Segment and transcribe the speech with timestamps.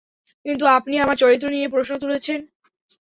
[0.45, 2.39] কিন্তু আপনি আমার চরিত্র নিয়ে প্রশ্ন তুলছেন।